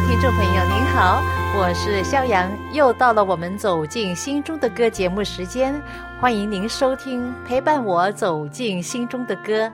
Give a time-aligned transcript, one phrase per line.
[0.00, 1.22] 听众朋友，您好，
[1.56, 5.80] 我是肖阳，又到了我们走进心中的歌节目时间。
[6.20, 9.70] 欢迎您收听，陪伴我走进心中的歌。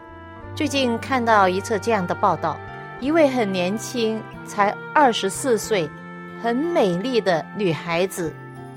[0.55, 2.55] 最近看到一则这样的报道：
[3.01, 5.89] 一位很年轻，才二十四岁，
[6.43, 8.31] 很美丽的女孩子，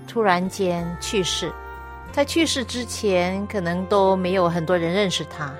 [0.07, 1.51] 突然间去世。
[2.13, 5.53] 在去世之前，可能都没有很多人认识她，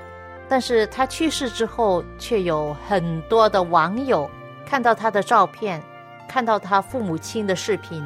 [0.47, 4.29] 但是她去世之后，却有很多的网友
[4.73, 5.79] 看到他的照片，
[6.27, 8.03] 看到他父母亲的视频，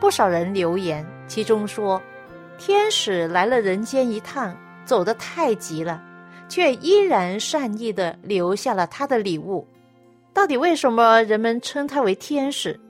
[0.00, 2.00] 不少人留言，其中说。
[2.56, 4.56] 天使来了人间一趟，
[4.86, 6.02] 走得太急了，
[6.48, 9.68] 却依然善意的留下了他的礼物。
[10.32, 12.80] 到底为什么人们称他为天使？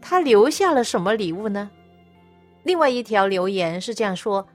[0.00, 1.70] 他留下了什么礼物呢？
[2.62, 4.48] 另外一条留言是这样说：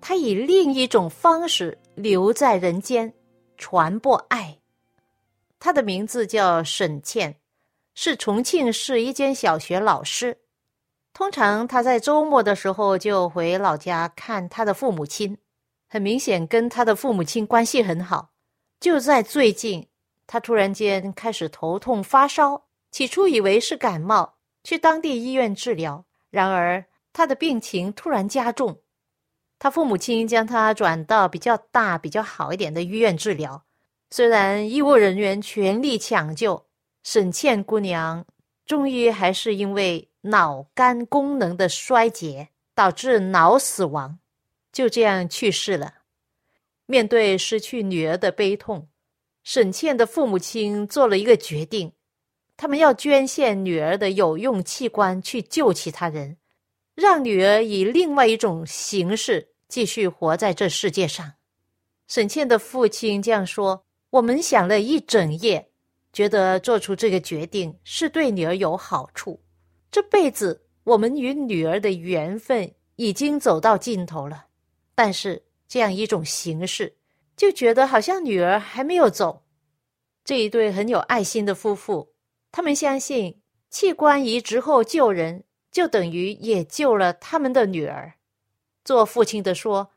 [0.00, 3.12] 他以另一种方式留在人间，
[3.56, 4.56] 传播爱。
[5.58, 7.34] 他的名字叫沈倩，
[7.98, 10.36] 是重庆市一间小学老师。
[11.14, 15.38] 通常他在周末的时候就回老家看他的父母亲，
[15.88, 18.32] 很明显跟他的父母亲关系很好。
[18.78, 19.88] 就在最近，
[20.26, 26.04] 他突然间开始头痛发烧，起初以为是感冒，去当地医院治疗。
[26.28, 26.84] 然而
[27.14, 28.82] 他的病情突然加重，
[29.58, 33.64] 他父母亲将他转到比较大、比较好一点的医院治疗。
[34.10, 36.65] 虽然医务人员全力抢救，
[37.08, 38.26] 沈倩姑娘
[38.66, 40.08] 终于还是因为。
[40.22, 44.18] 脑干功能的衰竭导致脑死亡，
[44.72, 45.98] 就这样去世了。
[46.86, 48.88] 面对失去女儿的悲痛，
[49.44, 51.92] 沈倩的父母亲做了一个决定：
[52.56, 56.38] 他们要捐献女儿的有用器官去救其他人，
[56.96, 61.34] 让女儿以另外一种形式继续活在这世界上。
[62.08, 65.65] 沈倩的父亲这样说：“我们想了一整夜，
[66.16, 69.38] 觉得做出这个决定是对女儿有好处。”
[69.92, 74.46] 这辈子，我们与女儿的缘分已经走到尽头了，
[74.94, 76.96] 但是这样一种形式，
[77.36, 79.42] 就觉得好像女儿还没有走。
[80.24, 82.14] 这一对很有爱心的夫妇，
[82.50, 88.14] 他们相信器官移植后救人，就等于也救了他们的女儿。
[88.82, 89.90] 做父亲的说：“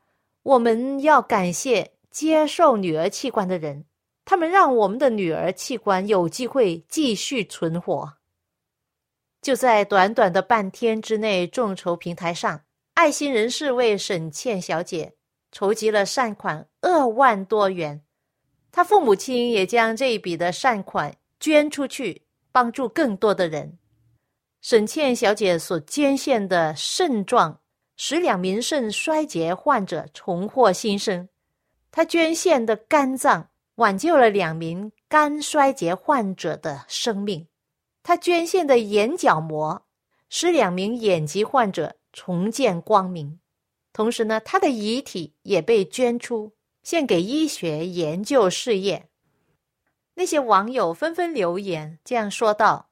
[0.44, 3.86] 我们要感谢接受女儿器官的人，
[4.30, 8.12] 他们让我们的女儿器官有机会继续存活。”
[9.42, 12.62] 就在短短的半天之内，众筹平台上，
[12.94, 15.14] 爱心人士为沈倩小姐
[15.50, 18.02] 筹集了善款二万多元。
[18.70, 23.78] 她父母亲也将这一笔的善款捐出去，帮助更多的人。
[24.62, 27.60] 沈倩小姐所捐献的肾脏，
[27.96, 31.26] 使两名肾衰竭患者重获新生；
[31.90, 33.49] 她捐献的肝脏，
[33.80, 37.48] 挽救了两名肝衰竭患者的生命。
[38.02, 39.86] 他捐献的眼角膜
[40.28, 43.40] 使两名眼疾患者重见光明，
[43.94, 46.52] 同时呢，他的遗体也被捐出，
[46.82, 49.08] 献给医学研究事业。
[50.12, 52.90] 那些网友纷纷留言，这样说道：“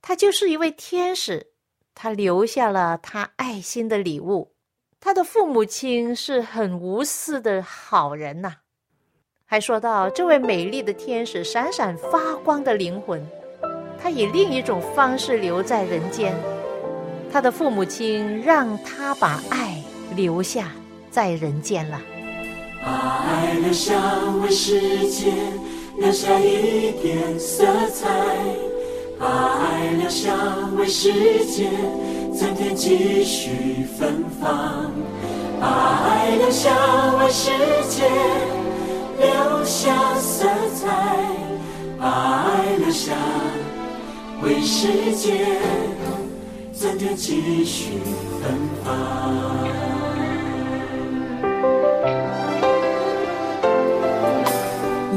[0.00, 1.52] 他就是一位天使，
[1.94, 4.54] 他留下了他爱心的礼物。
[4.98, 8.56] 他的父母亲是很无私的好人呐。”
[9.52, 13.22] 还说到这位美丽的天使，闪闪发光的灵魂。
[14.02, 16.34] 他以另一种方式留在人间，
[17.30, 19.76] 他的父母亲让他把爱
[20.16, 20.72] 留下
[21.10, 22.00] 在人间了。
[22.82, 23.92] 把爱留下
[24.42, 25.30] 为世界
[25.98, 28.08] 留下一点色彩，
[29.18, 30.32] 把爱留下
[30.78, 31.68] 为世界
[32.34, 34.90] 增添几许芬芳，
[35.60, 35.68] 把
[36.08, 36.70] 爱留下
[37.18, 37.50] 为世
[37.90, 38.08] 界
[39.22, 40.88] 留下色彩，
[41.98, 43.12] 把爱留下。
[44.42, 45.46] 为世界
[46.72, 47.92] 增添继续
[48.40, 48.88] 芬芳。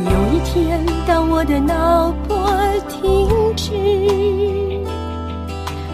[0.06, 2.38] 有一天，当我的脑波
[2.88, 3.72] 停止，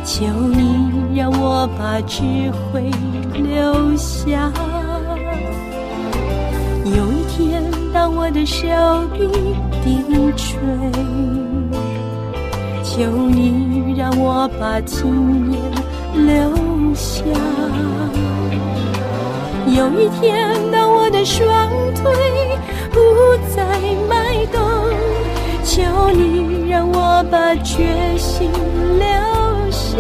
[0.04, 2.22] 求你让我把智
[2.52, 2.92] 慧
[3.34, 4.52] 留下。
[8.24, 8.68] 我的手
[9.18, 9.28] 臂
[9.84, 10.06] 低
[10.38, 10.60] 垂，
[12.84, 15.60] 求你让我把经验
[16.14, 17.24] 留下。
[19.76, 22.14] 有一天，当我的双腿
[22.92, 23.00] 不
[23.56, 23.66] 再
[24.08, 24.62] 迈动，
[25.64, 25.82] 求
[26.12, 28.52] 你让我把决心
[29.00, 29.98] 留下。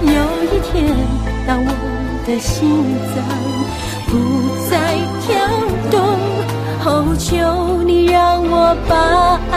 [0.00, 0.08] 有
[0.46, 0.96] 一天，
[1.46, 1.70] 当我
[2.26, 2.82] 的心
[3.14, 3.22] 脏
[4.06, 4.16] 不
[4.70, 5.36] 再跳
[5.90, 6.00] 动，
[6.88, 8.94] 哦，求你让我把
[9.50, 9.54] 爱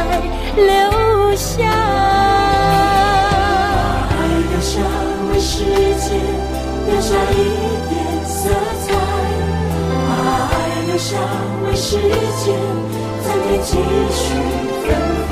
[0.55, 1.69] 留下。
[3.69, 3.77] 把
[4.09, 4.81] 爱留下，
[5.29, 5.61] 为世
[6.01, 6.17] 界
[6.87, 7.37] 留下一。
[7.89, 7.93] 点
[8.25, 8.49] 色
[8.81, 8.87] 彩。
[10.09, 10.11] 把
[10.49, 10.53] 爱
[10.87, 11.07] 留下
[11.65, 12.45] 为世界
[13.21, 13.77] 增添几
[14.09, 14.21] 许
[14.81, 14.89] 芬
[15.29, 15.31] 芳，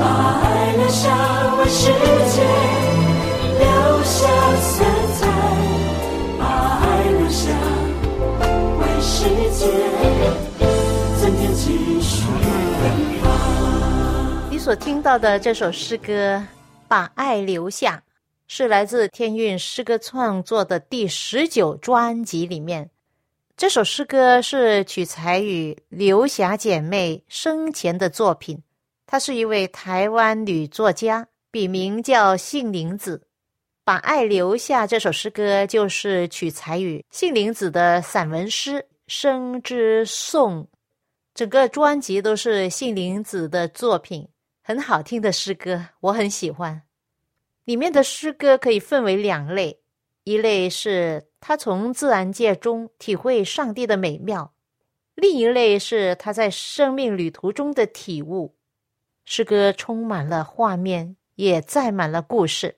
[0.00, 0.02] 把
[0.42, 0.44] 爱
[0.78, 1.04] 留下
[1.58, 1.92] 为世
[2.32, 2.40] 界
[14.50, 16.36] 你所听到的这首诗歌
[16.88, 18.02] 《把爱留下》，
[18.46, 22.88] 是来自天韵诗歌创作的第十九专辑里面。
[23.56, 28.62] 这首诗歌是取材于刘霞姐妹生前的作品。
[29.06, 33.20] 她是一位台湾女作家，笔名叫杏林子。
[33.84, 38.72] 把爱留下这首诗歌就是取材于杏林子的散文诗
[39.08, 40.62] 《生之颂》。
[41.34, 44.28] 整个专辑都是杏林子的作品，
[44.62, 46.82] 很好听的诗歌，我很喜欢。
[47.64, 49.80] 里面的诗歌可以分为两类，
[50.24, 51.26] 一类是。
[51.42, 54.52] 他从自然界中体会上帝的美妙，
[55.14, 58.54] 另一类是他在生命旅途中的体悟。
[59.24, 62.76] 诗歌充满了画面，也载满了故事。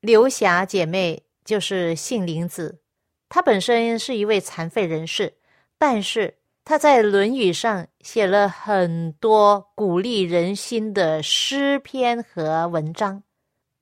[0.00, 2.80] 刘霞姐妹就是杏林子，
[3.28, 5.34] 她本身是一位残废人士，
[5.76, 13.24] 但是他在《论语》上写了很多鼓励人心的诗篇和文章，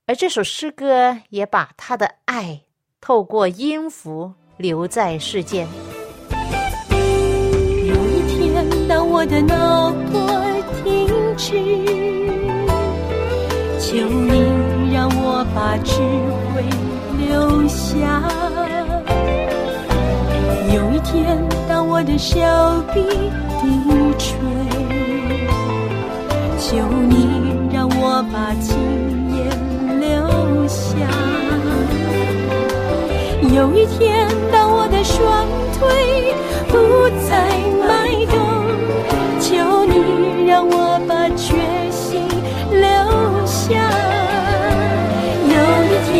[0.06, 2.62] 而这首诗歌也把他的爱。
[2.98, 5.68] 透过音符留在世间。
[7.86, 10.26] 有一天，当我的脑波
[10.82, 11.06] 停
[11.36, 11.52] 止，
[13.78, 16.00] 求你让我把智
[16.48, 16.64] 慧
[17.26, 18.22] 留下。
[20.74, 21.36] 有一天，
[21.92, 22.38] 我的手
[22.94, 23.02] 臂
[23.60, 23.66] 低
[24.16, 24.38] 垂，
[26.56, 26.68] 求
[27.08, 27.12] 你
[27.74, 28.78] 让我把经
[29.34, 29.38] 验
[29.98, 30.08] 留
[30.68, 30.88] 下。
[33.52, 35.44] 有一天，当我的双
[35.74, 36.32] 腿
[36.68, 36.78] 不
[37.28, 37.30] 再
[37.88, 37.90] 迈
[38.30, 38.38] 动，
[39.40, 41.56] 求你让我把决
[41.90, 42.22] 心
[42.70, 42.86] 留
[43.44, 43.74] 下。
[45.44, 45.52] 有
[45.90, 46.16] 一天，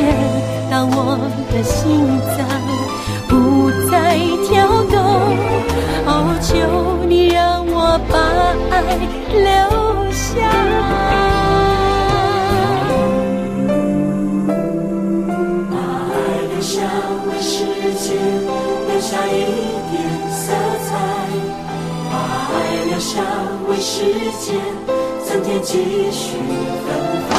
[0.68, 1.16] 当我
[1.52, 1.78] 的心
[2.36, 2.38] 脏
[3.28, 4.18] 不再
[4.48, 4.68] 跳，
[6.42, 6.56] 求
[7.06, 8.16] 你让我把
[8.74, 8.74] 爱
[9.30, 9.44] 留
[10.10, 10.28] 下。
[15.70, 15.76] 把
[16.10, 16.16] 爱
[16.50, 16.72] 留下
[17.26, 17.52] 为世
[18.00, 18.06] 界
[18.88, 19.30] 留下一
[19.90, 19.94] 点
[20.30, 20.42] 色
[20.86, 20.88] 彩，
[22.10, 22.12] 把
[22.54, 22.56] 爱
[22.88, 23.12] 留下
[23.68, 23.92] 为世
[24.40, 24.46] 界
[25.24, 26.36] 增添几许
[26.86, 26.88] 芬
[27.28, 27.30] 芳。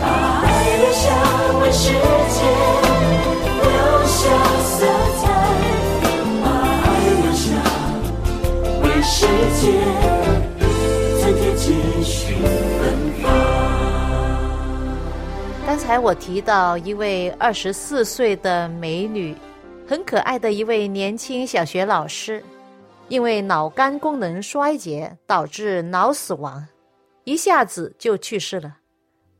[0.00, 0.04] 把
[0.42, 0.46] 爱
[0.80, 1.02] 留下
[1.62, 2.36] 为世界
[3.62, 3.66] 留
[4.04, 4.20] 下
[4.64, 4.76] 色
[5.20, 5.23] 彩，
[9.24, 9.72] 世间
[11.18, 13.24] 增添几许芬芳。
[15.66, 19.34] 刚才我提到一位二十四岁的美女。
[19.86, 22.42] 很可爱的一位年轻小学老师，
[23.08, 26.66] 因为脑干功能衰竭导致脑死亡，
[27.24, 28.78] 一下子就去世了。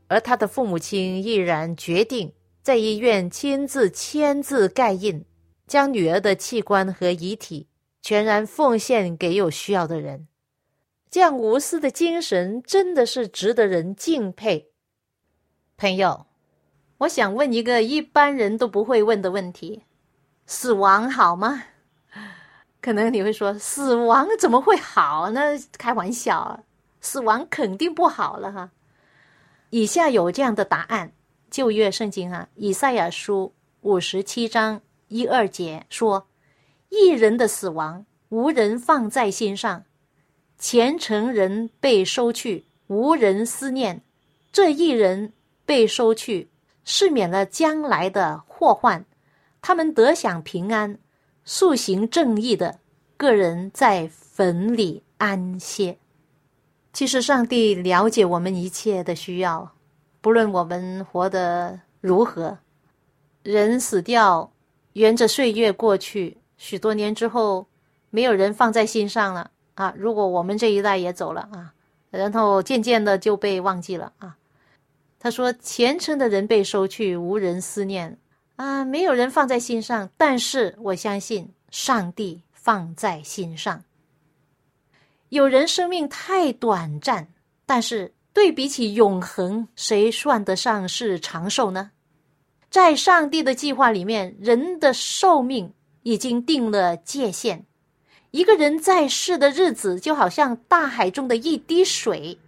[0.07, 2.31] 而他的父母亲毅然决定
[2.63, 5.25] 在医院亲自签字盖印，
[5.67, 7.67] 将女儿的器官和遗体
[8.05, 10.29] 全然奉献给有需要的人。
[11.11, 14.69] 这样无私的精神真的是值得人敬佩。
[15.79, 16.27] 朋友，
[16.99, 19.85] 我想问一个一般人都不会问的问题。
[20.45, 21.65] 死亡好吗？
[22.83, 25.41] 可能你会说，死亡怎么会好呢？
[25.79, 26.63] 开玩笑，
[27.01, 28.71] 死亡肯定不好了哈。
[29.71, 31.15] 以下有这样的答案：
[31.51, 36.29] 旧约圣经啊，以赛亚书五十七章一二节说，
[36.95, 39.85] 一人的死亡无人放在心上，
[40.59, 44.01] 虔诚人被收去，无人思念。
[44.53, 45.33] 这一人
[45.67, 46.49] 被收去，
[46.85, 49.05] 是免了将来的祸患。
[49.61, 50.99] 他们得享平安，
[51.45, 52.79] 塑行正义的
[53.17, 55.99] 个人在坟里安歇。
[56.93, 59.73] 其实上帝了解我们一切的需要，
[60.21, 62.59] 不论我们活得如何，
[63.43, 64.53] 人死掉，
[64.93, 67.67] 沿着岁月过去，许多年之后，
[68.09, 69.93] 没有人放在心上了啊。
[69.99, 71.75] 如果我们这一代也走了啊，
[72.11, 74.35] 然后渐渐的就被忘记了啊。
[75.19, 78.17] 他说：“虔诚的人被收去，无人思念
[78.57, 80.09] 啊，没有人放在心上。
[80.17, 83.85] 但是我相信上帝放在心上。”
[85.29, 87.29] 有人生命太短暂，
[87.67, 91.91] 但是对比起永恒，谁算得上是长寿呢？
[92.71, 95.71] 在上帝的计划里面，人的寿命
[96.05, 97.67] 已经定了界限。
[98.31, 102.39] 一个人在世的日子，就好像大海中的一滴水。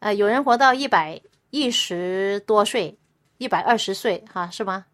[0.00, 2.98] 啊，有人活到一百一十多岁，
[3.38, 4.84] 一百二十岁，哈，是吗？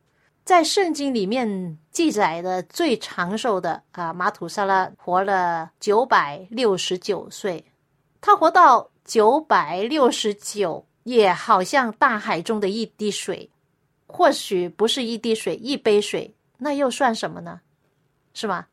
[0.45, 7.65] 在圣经里面记载的最长寿的啊，马土沙拉活了九百六十九岁。
[8.21, 13.49] 他活到九百六十九，也好像大海中的一滴水，
[14.07, 17.61] 或许不是一滴水，一杯水，那又算什么呢？
[18.41, 18.69] 是吧？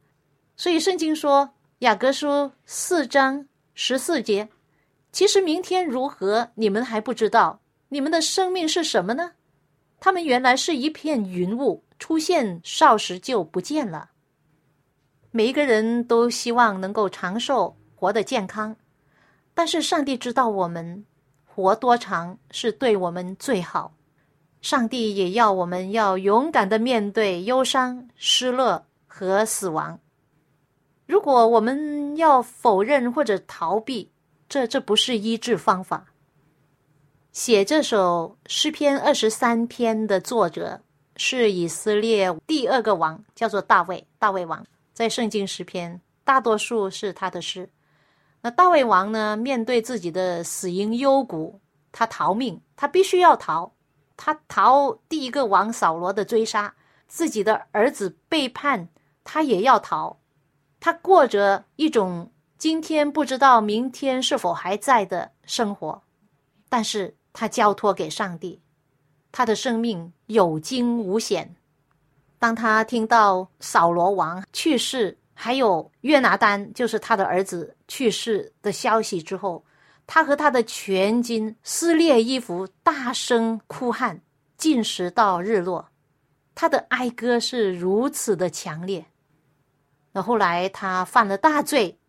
[0.56, 4.48] 所以圣经说，雅各书四章十四节，
[5.12, 7.60] 其实明天如何，你们还不知道。
[7.90, 9.32] 你们的生命是什么呢？
[10.00, 14.12] 他们原来是一片云雾，出现少时就不见了。
[15.32, 18.76] 每一个人都希望能够长寿，活得健康，
[19.56, 21.04] 但是上帝知道我们
[21.44, 23.96] 活多长是对我们最好。
[24.62, 28.86] 上帝也要我们要勇敢的面对忧伤、失落
[29.18, 29.98] 和死亡。
[31.06, 34.12] 如果我们要否认或者逃避，
[34.50, 36.08] 这这不是医治方法。
[37.32, 40.82] 写这首诗篇二十三篇的作者
[41.16, 44.06] 是以色列第二个王，叫做大卫。
[44.20, 47.70] 大卫王在圣经诗篇大多数是他的诗。
[48.42, 51.62] 那大卫王呢，面对自己的死因幽谷，
[51.94, 53.74] 他逃命，他必须要逃。
[54.18, 56.76] 他逃第一个王扫罗的追杀，
[57.08, 58.90] 自己的儿子背叛，
[59.26, 60.18] 他也要逃。
[60.80, 66.02] 他过着一种今天不知道明天是否还在的生活，
[66.70, 67.14] 但是。
[67.38, 68.62] 他交托给上帝，
[69.30, 71.54] 他的生命有惊无险。
[72.40, 79.66] 当他听到扫罗王去世，还有约拿丹就是他的儿子去世的消息之后，
[80.08, 84.22] 他和他的全军撕裂衣服，大声哭喊，
[84.56, 85.90] 进食到日落。
[86.56, 89.06] 他的哀歌是如此的强烈。
[90.16, 92.00] 那后来他犯了大罪，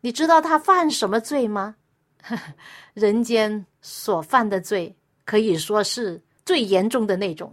[0.00, 1.74] 你知道他犯什么罪吗？
[2.94, 7.52] 人间所犯的罪可以说是最严重的那种，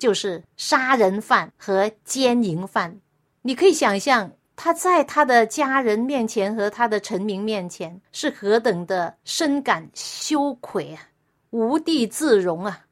[0.00, 3.00] 就是杀人犯和奸淫犯。
[3.42, 11.08] 你可以想象他在他的家人面前和他的臣民面前是何等的深感羞愧啊，
[11.50, 12.86] 无地自容啊！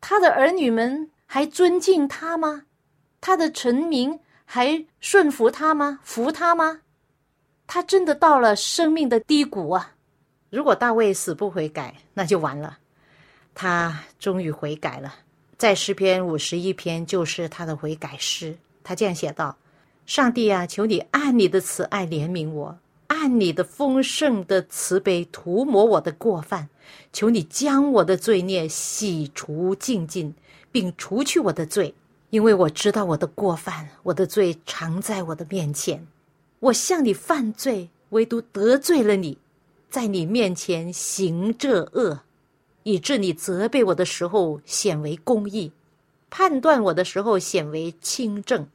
[0.00, 2.64] 他的儿女们还尊敬他吗？
[3.20, 4.18] 他的臣民
[4.54, 5.98] 还顺服他吗？
[6.04, 6.82] 服他吗？
[7.66, 9.96] 他真的到了生命的低谷啊！
[10.48, 12.78] 如果大卫死不悔改，那就完了。
[13.52, 15.12] 他终于悔改了，
[15.58, 18.56] 在诗篇五十一篇就是他的悔改诗。
[18.84, 19.56] 他这样写道
[20.06, 26.68] ：“上帝啊，求你按你的慈爱怜悯我，按你的丰盛的慈悲涂抹我的过犯。
[27.12, 30.32] 求你将我的罪孽洗除净尽，
[30.70, 31.92] 并除去我的罪，
[32.34, 36.04] 因为我知道我的过犯，我的罪常在我的面前。
[36.58, 39.38] 我向你犯罪，唯独得罪了你。”
[39.88, 42.22] 在你面前行这恶，
[42.82, 45.70] 以致你责备我的时候显为公义，
[46.28, 48.66] 判断我的时候显为清正。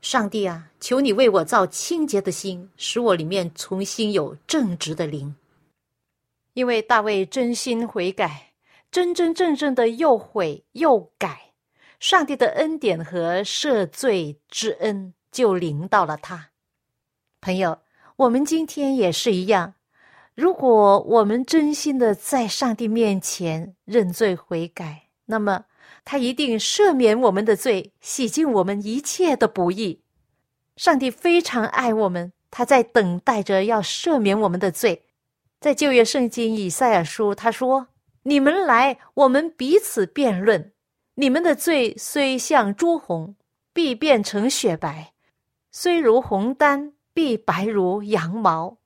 [0.00, 5.34] 上帝啊，求你为我造清洁的心，使我里面重新有正直的灵。
[6.54, 8.52] 因为大卫真心悔改，
[8.92, 11.50] 真真正正的又悔又改，
[12.02, 16.48] 上帝的恩典和赦罪之恩就临到了他。
[17.40, 17.78] 朋友，
[18.16, 19.74] 我们今天也是一样。
[20.34, 25.66] 如果我们真心的在上帝面前认罪悔改，那么
[26.04, 30.02] 他一定赦免我们的罪，洗净我们一切的不义。
[30.74, 35.06] 上帝非常爱我们，他在等待着要赦免我们的罪。
[35.60, 37.86] 在旧约圣经以赛亚书，他说
[38.24, 40.71] ：“你们来，我们彼此辩论。
[41.14, 43.36] 你们的罪虽像朱红，
[43.74, 45.12] 必变成雪白；
[45.70, 48.78] 虽如红丹，必白如羊毛。”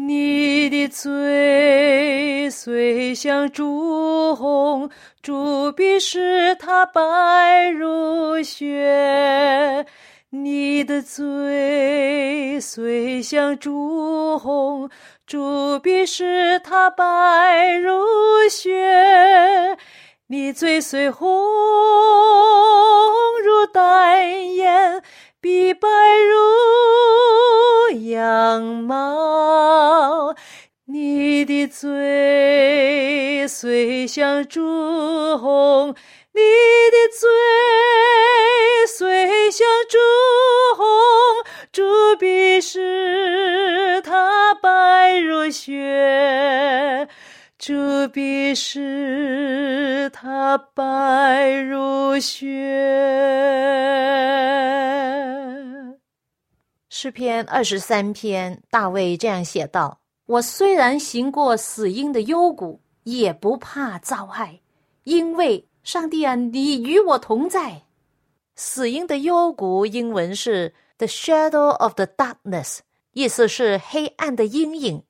[0.00, 4.88] 你的嘴虽像朱红，
[5.20, 9.84] 主必使它白如雪；
[10.30, 14.88] 你的嘴虽像朱红，
[15.26, 18.06] 朱笔使它白如
[18.48, 19.76] 雪。
[20.30, 21.26] 你嘴虽红
[23.42, 25.02] 如丹颜，
[25.40, 25.88] 鼻白
[27.88, 30.34] 如羊毛。
[30.84, 35.48] 你的嘴虽像朱红，
[48.18, 52.48] 朱笔使它白如雪。
[56.88, 60.00] 诗篇二十三篇，大卫这样写道。
[60.26, 64.58] 我虽然行过死荫的幽谷，也不怕遭害，
[65.04, 67.82] 因为上帝啊，你与我同在。
[68.56, 72.80] 死荫的幽谷，英文是 “the shadow of the darkness”，
[73.12, 75.04] 意思是黑暗的阴影。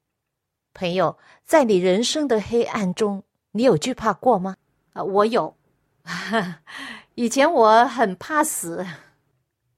[0.79, 3.21] 朋友，在你人生的黑暗中，
[3.51, 4.55] 你有惧怕过吗？
[4.93, 5.53] 啊，我有。
[7.17, 8.87] 以前我很怕死，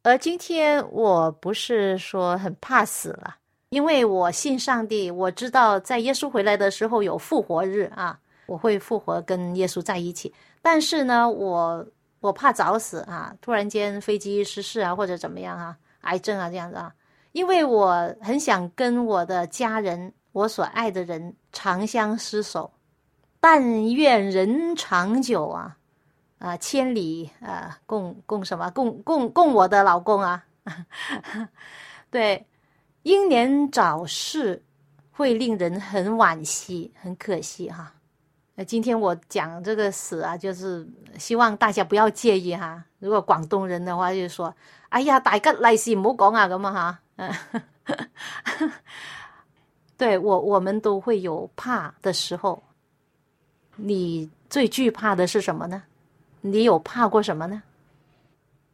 [0.03, 3.37] 而今天我不是说很怕死了。
[3.71, 10.33] 因为我信上帝，我知道在耶稣回来的时候有复活日啊，我会复活跟耶稣在一起。
[10.61, 11.87] 但是呢，我
[12.21, 16.93] 我怕早死啊，突然间飞机失事啊，或者怎么样啊，癌症啊这样子啊。
[17.33, 22.73] 因为我很想跟我的家人，我所爱的人长相厮守，
[23.41, 25.77] 但愿人长久啊，
[26.39, 28.71] 啊，千里啊，共共什么？
[28.71, 30.45] 共共共我的老公啊，
[32.11, 32.47] 对。
[33.03, 34.63] 英年早逝
[35.11, 37.95] 会令人很惋惜，很可惜哈。
[38.55, 40.87] 那今天我讲这个死啊，就是
[41.19, 42.85] 希望大家不要介意哈。
[42.99, 44.55] 如果广东人的话，就说
[44.91, 47.33] ：“哎呀，大吉利是唔好讲啊，咁啊哈。
[50.01, 52.63] ”对我，我们都会有怕的时候。
[53.77, 55.83] 你最惧怕的是什么呢？
[56.41, 57.63] 你有怕过什么呢？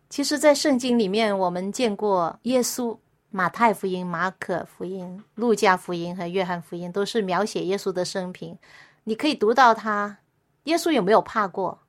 [0.09, 2.97] 其实，在圣经里面，我们见过耶稣。
[3.31, 8.57] 马太福音、马可福音、路加福音和约翰福音都是描写耶稣的生平。
[9.03, 10.19] 你可以读到他，
[10.65, 11.81] 耶稣有没有怕过？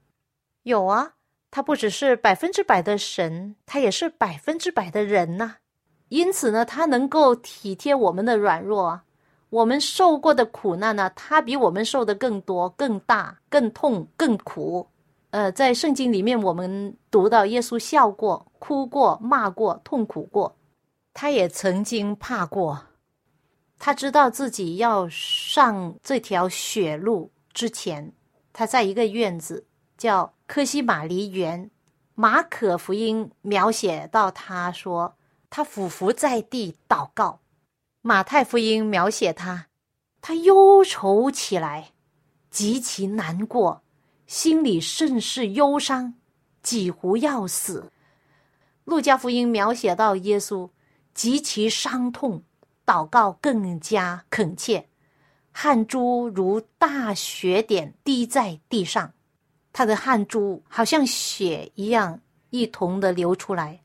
[0.63, 1.13] 有啊，
[1.51, 5.57] 他不只是百分之百的神，他也是百分之百的人呐。
[6.09, 8.99] 因此呢，他能够体贴我们的软弱，
[9.49, 14.87] 我们受过的苦难呢，他比我们受的更多、更大、更痛、更苦。
[15.29, 20.55] 呃，在圣经里面，我们读到耶稣笑过、哭过、骂过、痛苦过。
[21.13, 22.79] 他也曾经怕过，
[23.79, 28.13] 他知道自己要上这条血路之前，
[28.53, 29.65] 他在一个院子
[29.97, 31.69] 叫科西玛离园。
[32.15, 35.15] 马可福音描写到他说
[35.49, 37.39] 他俯伏在地祷告，
[38.07, 39.67] 马太福音描写他，
[40.21, 41.91] 他忧愁起来，
[42.49, 43.83] 极其难过，
[44.25, 46.13] 心里甚是忧伤，
[46.63, 47.91] 几乎要死。
[48.85, 50.69] 路加福音描写到耶稣。
[51.13, 52.41] 极其伤痛，
[52.85, 54.87] 祷告更加恳切，
[55.51, 59.11] 汗珠如大雪点滴在地上，
[59.73, 63.81] 他的汗珠好像血一样一同的流出来。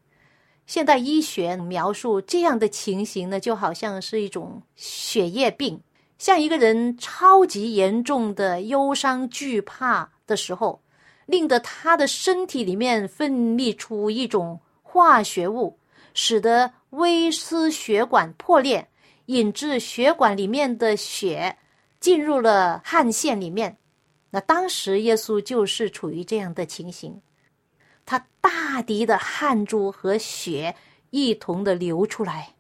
[0.72, 5.78] 现代医学描述这样的情形呢，就好像是一种血液病，
[6.16, 10.80] 像一个人超级严重的忧伤惧怕的时候，
[11.26, 15.78] 令得他的身体里面分泌出一种化学物，
[16.14, 16.72] 使得。
[16.88, 18.88] 微丝血管破裂，
[19.26, 21.54] 引致血管里面的血
[22.00, 23.76] 进入了汗腺里面。
[24.30, 27.20] 那当时耶稣就是处于这样的情形，
[28.12, 30.77] 他大滴的汗珠和血
[31.09, 32.57] 一同的流出来。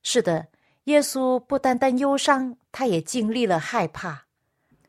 [0.00, 0.46] 是的，
[0.84, 4.26] 耶稣不单单忧伤，他也经历了害怕。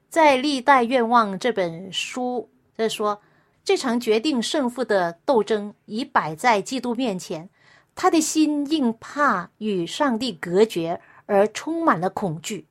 [0.08, 3.24] 在《历代愿望》这本书在说，
[3.64, 7.50] 这场决定胜负的斗争已摆在基督面前。
[7.96, 12.68] 他的心因怕与上帝隔绝而充满了恐惧，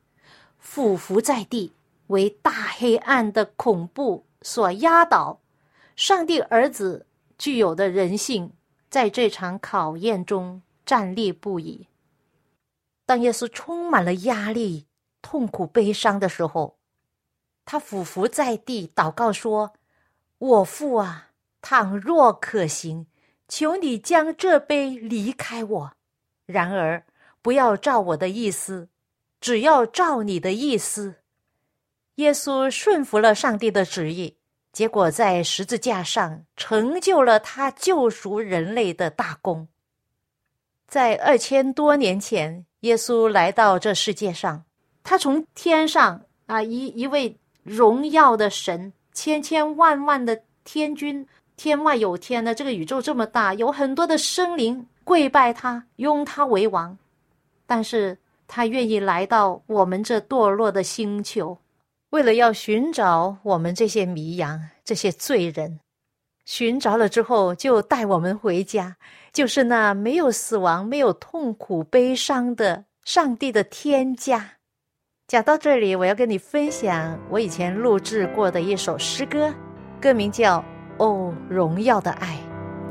[0.61, 1.73] 俯伏在地，
[2.07, 5.41] 为大黑暗的恐怖所压倒。
[5.99, 8.53] 上帝儿子具有的人性，
[8.89, 11.89] 在这场考验中站立不已。
[13.05, 14.87] 当耶稣充满了压力、
[15.21, 16.79] 痛苦、悲伤的时候，
[17.65, 19.73] 他俯伏在地祷告说
[20.39, 21.31] ：“我父啊，
[21.61, 23.09] 倘若可行。”
[23.49, 25.93] 求你将这杯离开我，
[26.47, 27.05] 然而
[27.43, 28.89] 不要照我的意思，
[29.41, 31.17] 只要照你的意思。
[32.15, 34.38] 耶稣顺服了上帝的旨意，
[34.79, 39.67] 结果在十字架上成就了他救赎人类的大功。
[40.87, 44.65] 在二千多年前，耶稣来到这世界上，
[45.03, 56.97] 他从天上啊，一一位荣耀的神，千千万万的天君，天外有天的这个宇宙这么大，有很多的生灵跪拜他，拥他为王，
[57.67, 61.59] 但是他愿意来到我们这堕落的星球，
[62.11, 65.81] 为了要寻找我们这些迷羊、这些罪人，
[66.47, 68.97] 寻找了之后，就带我们回家。
[69.33, 74.53] 就是那没有死亡、没有痛苦、悲伤的上帝的天家。
[75.27, 79.53] 讲到这里，我要跟你分享我以前录制过的一首诗歌，
[80.01, 80.59] 歌名叫
[80.97, 82.39] 《哦，荣耀的爱》。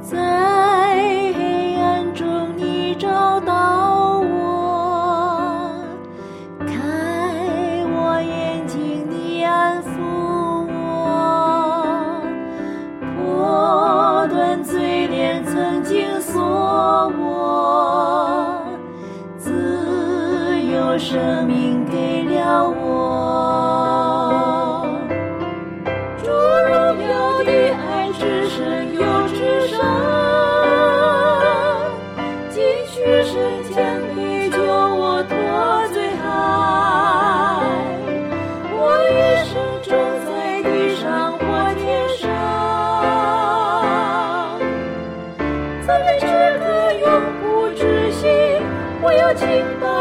[0.03, 0.93] 在
[1.34, 3.87] 黑暗中，你找到
[20.99, 22.88] 生命给了我，
[26.23, 26.71] 主荣
[27.07, 28.57] 耀的爱只剩
[28.93, 29.79] 又只剩，
[32.49, 33.38] 继续生
[33.75, 33.77] 将
[34.15, 35.36] 你救我脱
[35.93, 36.25] 罪海，
[38.73, 38.75] 我
[39.12, 39.13] 一
[39.45, 39.88] 生种
[40.25, 40.27] 在
[40.63, 41.05] 地上
[41.38, 41.43] 或
[41.75, 41.86] 天
[42.17, 42.25] 上，
[45.86, 46.25] 在这。
[48.99, 49.45] 我要敬
[49.79, 49.96] 拜你，至永远歌颂你荣耀的大爱。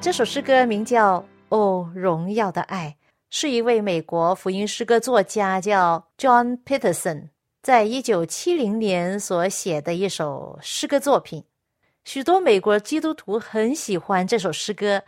[0.00, 2.94] 这首诗歌名叫《哦，荣耀的爱》，
[3.30, 7.30] 是一位美国福音诗歌作家叫 John Peterson
[7.62, 11.42] 在一九七零年所写的一首诗歌作品。
[12.04, 15.02] 许多美国基督徒很喜欢这首诗歌。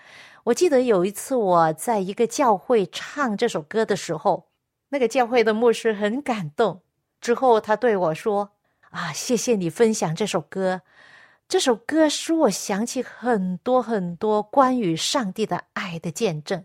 [0.44, 4.45] 我记得有一次我在一个教会唱这首歌的时候。
[4.88, 6.82] 那个教会的牧师很感动，
[7.20, 8.50] 之后他对我说
[8.90, 10.82] ：“啊，谢谢你分享这首歌，
[11.48, 16.64] 这首歌使我想起很多很多关于上帝的爱的见证。”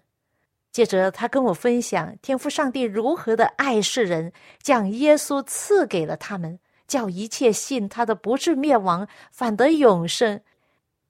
[0.72, 4.32] 接着他跟我分享天父上帝如何的爱世人，
[4.62, 10.42] 将耶稣赐给了他们，叫一切信他的不至灭亡，反得永生。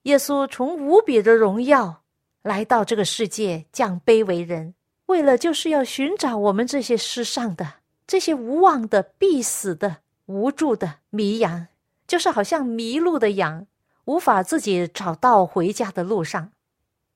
[0.03, 2.01] 耶稣从无比的荣耀
[2.41, 4.73] 来到这个世界，降卑为人。
[5.11, 7.73] 为了就是要寻找我们这些世上的
[8.07, 11.67] 这些无望的、必死的、无助的迷羊，
[12.07, 13.67] 就是好像迷路的羊，
[14.05, 16.53] 无法自己找到回家的路上。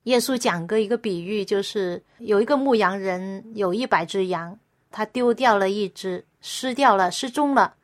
[0.03, 4.59] 耶稣讲个一个比喻，就是有一个牧羊人有一百只羊，
[4.91, 7.75] 他丢掉了一只，失掉了，失踪了，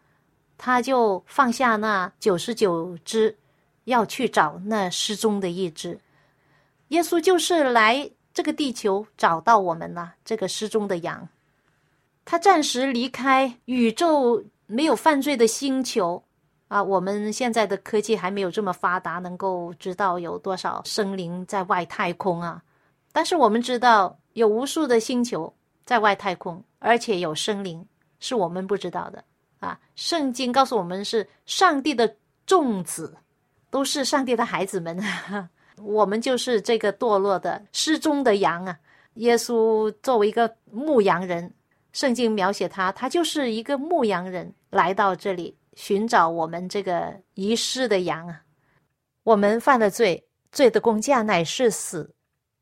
[0.57, 3.37] 他就放下那九十九只，
[3.85, 5.97] 要去找那失踪的一只。
[6.89, 8.11] 耶稣就是来。
[8.33, 11.27] 这个地球找到我们了，这个失踪的羊，
[12.23, 16.23] 他暂时离开宇宙没有犯罪的星球
[16.69, 16.81] 啊。
[16.81, 22.63] 我们现在的科技还没有这么发达，能够知道有多少生灵在外太空啊。
[23.11, 25.53] 但是我们知道有无数的星球
[25.85, 27.85] 在外太空，而且有生灵
[28.21, 29.21] 是我们不知道的
[29.59, 29.77] 啊。
[29.97, 32.15] 圣经告诉我们是上帝的
[32.45, 33.17] 众子，
[33.69, 34.97] 都是上帝的孩子们。
[35.83, 38.79] 我们就是这个堕落的失踪的羊啊！
[39.15, 41.53] 耶稣作为一个牧羊人，
[41.91, 48.41] 圣经描写他，他就是一个牧羊人，来到这里寻找我们这个遗失的羊啊！
[49.23, 52.13] 我们犯了罪，罪的工价乃是死，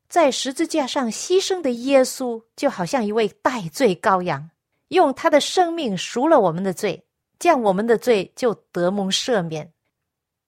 [0.08, 4.50] 在十字架上牺牲的耶稣，就好像一位代罪羔羊，
[4.88, 7.04] 用他的生命赎了我们的罪，
[7.38, 9.72] 这样我们的罪就得蒙赦免。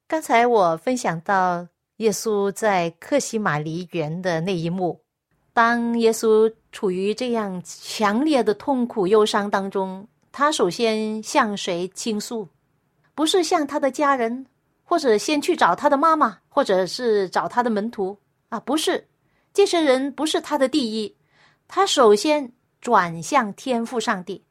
[0.09, 1.69] 刚才我分享到。
[2.03, 5.01] 耶稣在克西马尼园的那一幕，
[5.53, 12.49] 当耶稣处于这样强烈的痛苦、忧伤当中，他首先向谁倾诉？
[13.15, 14.45] 不是向他的家人，
[14.83, 18.59] 或者先去找他的妈妈，或者是找他的门徒啊？
[18.59, 19.07] 不是，
[19.55, 21.17] 这些人不是他的第一。
[21.69, 24.43] 他首先转向天父上帝，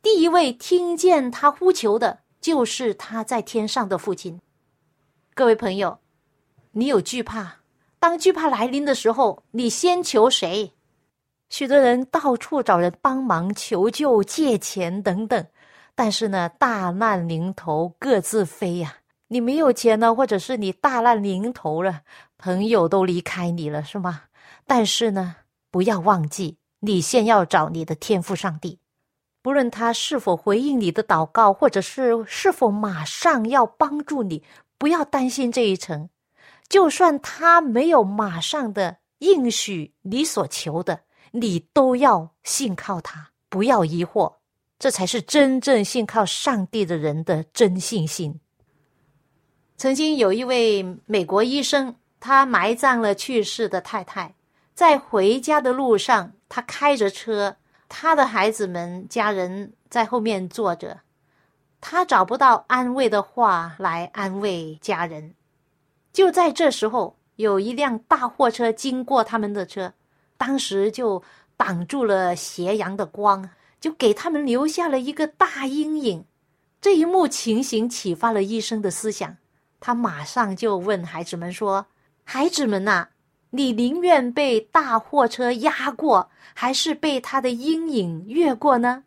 [0.00, 4.40] 第一位听见他呼求的，就是他在天上的父亲。
[5.34, 5.98] 各位朋友。
[6.76, 7.58] 你有惧怕，
[8.00, 10.72] 当惧怕来临的时候，你先求谁？
[11.48, 15.46] 许多人到处找人帮忙、求救、借钱等等，
[15.94, 18.96] 但是呢，大难临头各自飞呀。
[19.28, 22.00] 你没有钱呢，或者是你大难临头了，
[22.38, 24.22] 朋友都离开你了，是吗？
[24.66, 25.36] 但是呢，
[25.70, 28.80] 不要忘记，你先要找你的天赋上帝，
[29.42, 34.42] 不论他是否回应你的祷告，或者是是否马上要帮助你，
[34.76, 36.08] 不要担心这一层。
[36.68, 41.00] 就算他没有马上的应许你所求的，
[41.32, 44.34] 你都要信靠他，不要疑惑。
[44.78, 48.40] 这才是真正信靠上帝的人的真信心。
[49.76, 54.34] 曾经有一位美国医生，他埋葬了去世的太太，
[54.74, 57.56] 在回家的路上，他开着车，
[57.88, 61.00] 他的孩子们、家人在后面坐着，
[61.80, 65.34] 他找不到安慰的话来安慰家人。
[66.14, 69.92] 就在这时候，有一辆大货车经过他们的车，
[70.38, 71.22] 当时就
[71.58, 73.50] 挡住了斜阳的光。
[73.80, 76.24] 就给他们留下了一个大阴影。
[76.80, 79.36] 这一幕情形启发了医生的思想，
[79.78, 81.84] 他马上就问孩子们说
[82.24, 83.08] ：“孩子们呐，
[83.50, 89.04] 你宁愿被大货车压过，还是被他的阴影越过呢？”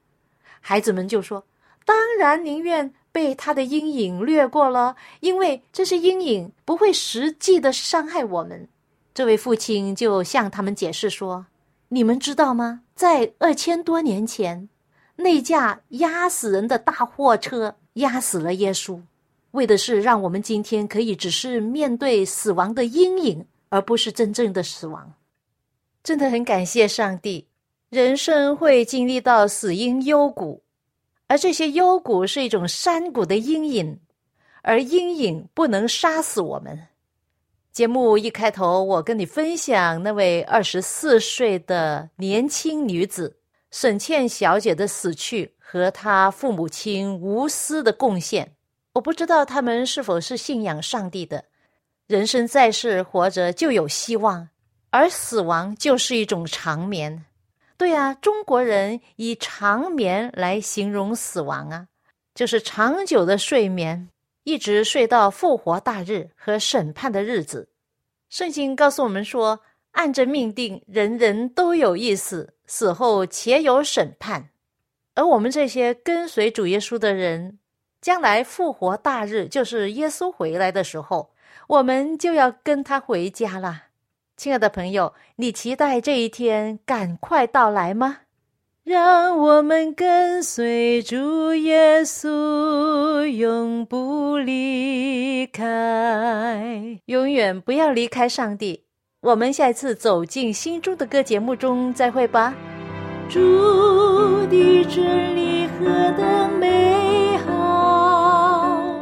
[0.62, 1.44] 孩子们就说
[1.84, 8.68] ：“当然宁愿被他的阴影掠过了，因为这些阴影不会实际的伤害我们。”
[9.12, 11.48] 这位父亲就向他们解释说。
[11.90, 12.82] 你们知道吗？
[12.94, 14.70] 在二千多年前，
[15.16, 19.02] 那架压死人的大货车压死了耶稣，
[19.52, 25.14] 为的是让我们今天可以只是面对死亡的阴影，而不是真正的死亡。
[26.04, 27.48] 真的很感谢上帝，
[27.90, 30.62] 人生会经历到死因幽谷，
[31.28, 34.00] 而这些幽谷是一种山谷的阴影，
[34.62, 36.88] 而阴影不能杀死我们。
[37.72, 43.38] 节目一开头，我跟你分享那位二十四岁的年轻女子
[43.70, 48.56] 沈倩小姐的死去和她父母亲无私的贡献。
[48.94, 51.46] 我不知道他们是否是信仰上帝的。
[52.08, 54.50] 人生在世，活着就有希望，
[54.90, 57.26] 而死亡就是一种长眠。
[57.78, 61.88] 对啊，中国人以长眠来形容死亡啊，
[62.34, 64.10] 就是长久的睡眠。
[64.44, 67.68] 一直睡到复活大日和审判的日子。
[68.30, 69.60] 圣经告诉我们说，
[69.92, 74.52] 按着命定，人人都有意思，死后且有审判。
[75.16, 77.60] 而我们这些跟随主耶稣的人，
[78.00, 81.34] 将来复活大日，就是耶稣回来的时候，
[81.68, 83.87] 我们就要跟他回家了。
[84.38, 88.18] 亲爱的朋友，你期待这一天赶快到来吗？
[88.84, 98.84] 让我们跟随主耶稣，永不离开，永远不要离开上帝。
[99.22, 102.54] 我们下一次走进心中的歌节目中再会吧。
[103.28, 103.40] 主
[104.46, 109.02] 的真理何等美好，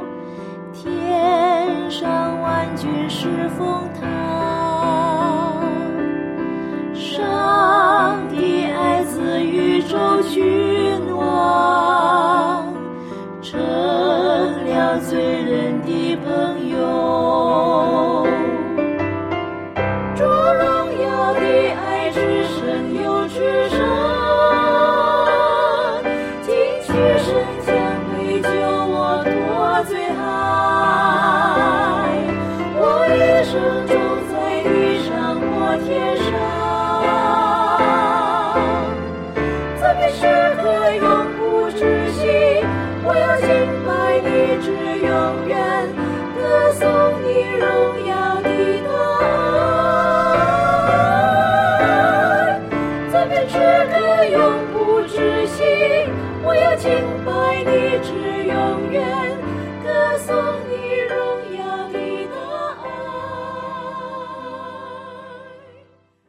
[0.73, 3.83] 天上万军是风，
[6.95, 12.04] 上帝爱子，宇宙取暖。